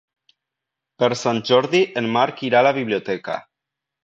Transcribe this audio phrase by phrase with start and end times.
[1.03, 3.39] Per Sant Jordi en Marc irà a la biblioteca.